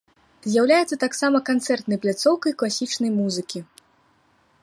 [0.53, 3.59] З'яўляецца таксама канцэртнай пляцоўкай класічнай музыкі.